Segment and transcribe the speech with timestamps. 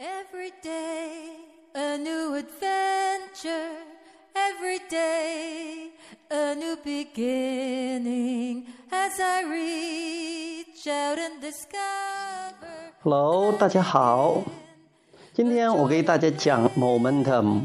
[0.00, 1.40] Every day
[1.74, 3.72] a new adventure.
[4.32, 5.90] Every day
[6.30, 8.66] a new beginning.
[8.92, 12.92] As I reach out and discover.
[13.02, 14.40] Hello，大家好。
[15.34, 17.62] 今天我给大家讲 momentum，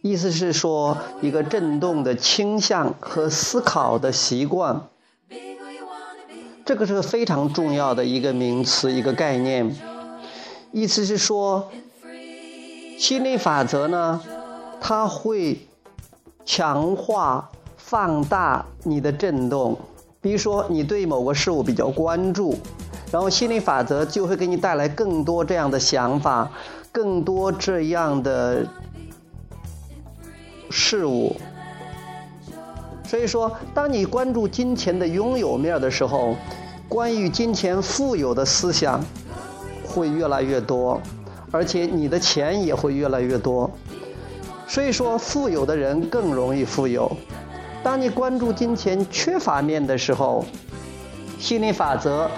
[0.00, 4.88] 意思是说一个振动的倾向和思考的习惯。
[6.64, 9.76] 这个是个非常重要的一个名词，一个概念。
[10.72, 11.68] 意思是说，
[12.96, 14.20] 心理法则呢，
[14.80, 15.66] 它会
[16.44, 19.76] 强化、放大你的振动。
[20.20, 22.56] 比如说，你对某个事物比较关注，
[23.10, 26.48] 然后心理法则就会给你带来更多这样的想法，
[26.92, 28.64] 更多这样的
[30.70, 31.34] 事物。
[33.04, 36.36] 所以说，当你关注金钱的拥有面的时候，
[36.88, 39.02] 关于金钱富有的思想。
[39.90, 41.00] 会越来越多，
[41.50, 43.68] 而且你的钱也会越来越多。
[44.68, 47.10] 所以说，富有的人更容易富有。
[47.82, 50.44] 当你关注金钱缺乏面的时候，
[51.38, 52.30] 心理法则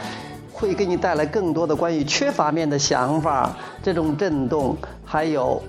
[0.50, 5.62] 会给你带来更多的关于缺乏面的想法，这种震动，还有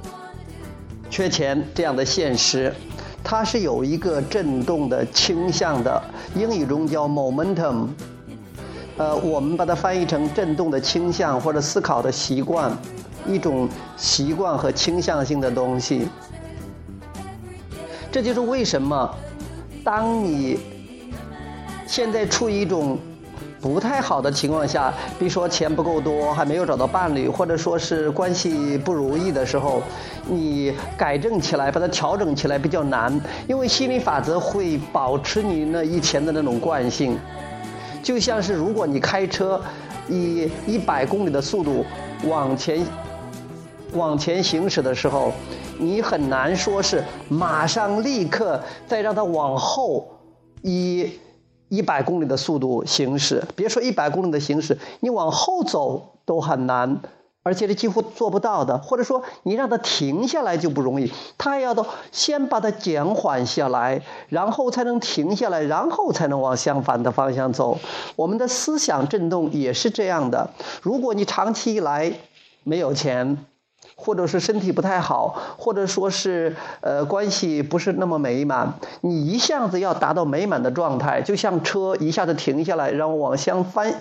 [1.09, 2.73] 缺钱这样的现实，
[3.23, 6.01] 它是有一个震动的倾向的。
[6.35, 7.87] 英语中叫 momentum。
[8.97, 12.71] 呃，我们把它翻译成震动的倾向或者思考的习惯，
[13.27, 16.07] 一种习惯和倾向性的东西。
[18.11, 19.09] 这就是为什么，
[19.83, 20.59] 当你
[21.87, 22.99] 现在处于一种
[23.59, 29.81] 不太好的情况下，比如说钱不够多，还没有找到伴侣，或者说是关系不如意的时候，
[30.29, 37.17] 你改正起来，把它调整起来比较难，因为心理法则会保持你那以前的那种惯性。
[38.03, 39.59] 就像是如果你开车
[40.09, 41.85] 以一百公里的速度
[42.27, 42.85] 往前
[43.93, 45.31] 往前行驶的时候，
[45.79, 50.07] 你很难说是马上立刻再让它往后
[50.61, 51.09] 以
[51.69, 53.43] 一百公里的速度行驶。
[53.55, 56.99] 别说一百公里的行驶，你往后走都很难。
[57.43, 67.77] 而且是几乎做不到的，或者说你让它停下来就不容易，它要到先把它减缓下来，然后才能停下来，然后才能往相反的方向走。
[68.15, 70.49] 我们的思想震动也是这样的。
[70.81, 72.13] 如果你长期以来
[72.63, 73.45] 没有钱，
[73.95, 83.99] 或者是身体不太好，或者说是呃关系不是那么美满，你一下子要达到美满的状态，就像车一下子停下来，然后往相反。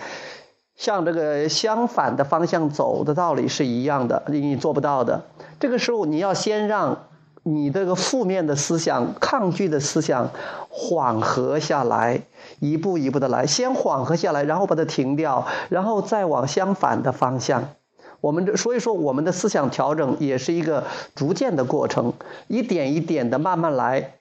[0.82, 5.22] 向这个相反的方向走的道理是一样的，你做不到的。
[5.60, 7.04] 这个时候，你要先让
[7.44, 10.28] 你这个负面的思想、抗拒的思想
[10.68, 12.22] 缓和下来，
[12.58, 17.62] 一步一步的来，先缓和下来，然后把它停掉，然后再往相反的方向。
[18.20, 20.82] 我们这所以说，我们的思想调整也是一个
[21.14, 22.12] 逐渐的过程，
[22.48, 24.14] 一点一点的慢慢来。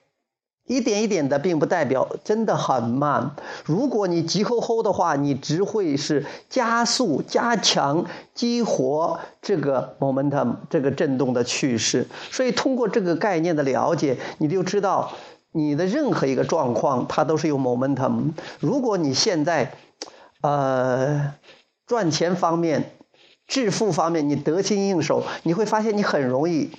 [0.66, 3.34] 一点一点的，并不代表真的很慢。
[3.64, 12.06] 如果你急吼吼的话，你只会是加速、加强、激活这个 momentum 这个震动的趋势。
[12.30, 15.12] 所以，通过这个概念的了解，你就知道
[15.50, 18.30] 你的任何一个状况，它都是有 momentum。
[18.60, 19.74] 如果你现在，
[20.42, 21.34] 呃，
[21.86, 22.92] 赚钱方面、
[23.48, 26.70] 致富方面，你得心应手，你会发现你很容易。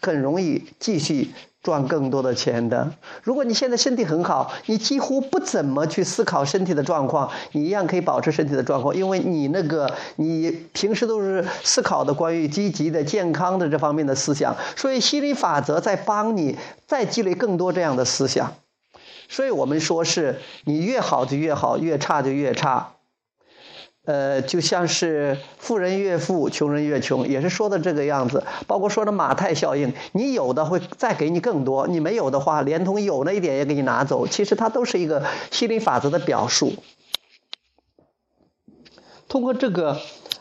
[0.00, 1.30] 很容易继续
[1.66, 2.88] 赚更多的钱的。
[3.24, 16.56] 如果你现在身体很好，你几乎不怎么去思考身体的状况，你一样可以保持身体的状况，因为你那个你平时都是思考的关于积极的、健康的这方面的思想，所以心理法则在帮你
[16.86, 18.54] 再积累更多这样的思想。
[19.28, 22.92] 所以我们说是你越好就越好，越差就越差。
[24.06, 28.44] 呃，就像是富人越富，穷人越穷，也是说的这个样子。
[28.68, 34.28] 包括说的马太效应，你有的会再给你更多，你没有的话，连同有那一点也给你拿走。
[34.28, 36.74] 其实它都是一个心理法则的表述。
[39.28, 39.98] 通过这个，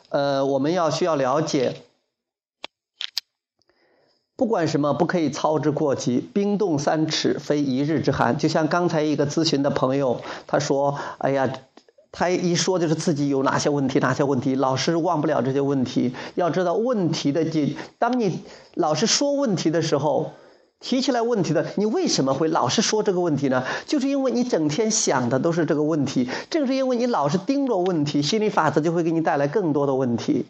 [0.09, 1.78] 呃，我们要需要了解，
[4.36, 6.19] 不管什么，不可以操之过急。
[6.19, 8.38] 冰冻三尺，非一日之寒。
[8.38, 11.51] 就像刚才一个咨询的朋友，他说：“哎呀。”
[12.17, 16.15] 他一说就是自己有哪些问题，哪些问题，老是忘不了这些问题。
[16.35, 18.39] 要知道问题的解，当你
[18.73, 20.31] 老是说问题的时候，
[20.79, 23.65] 提起来问题的，你为什么会老是说这个问题呢？
[23.85, 26.29] 就是因为你整天想的都是这个问题。
[26.50, 30.45] 正是因为你老是盯着问题，心理法则就会给你带来更多的问题。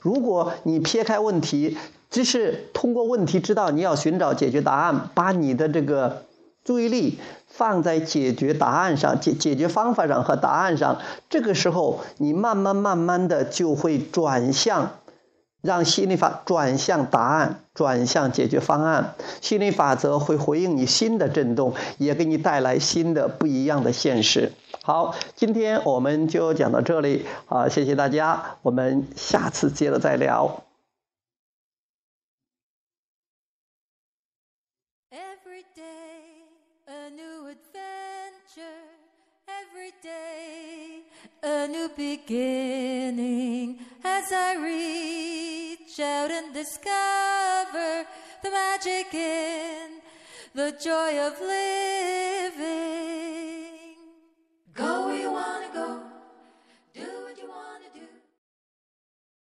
[0.00, 1.76] 如果你撇开问题，
[2.08, 6.22] 只是通过问题知道你要寻找解决答案，把你的这个。
[6.64, 7.18] 注意力
[7.48, 10.98] 放在解决答案上、解解决方法上和答案上，
[11.28, 14.92] 这个时候你慢慢慢慢的就会转向
[15.60, 19.14] 让心理法转向答案，转向解决方案。
[19.40, 24.52] 心理法则会回应你新的震动，也给你带来新的不一样的现实。
[24.82, 30.62] 好，今天我们就讲到这里啊，谢谢大家，我们下次接着再聊。
[41.42, 48.06] A new beginning as I reach out and discover
[48.42, 50.00] the magic in
[50.54, 52.91] the joy of living.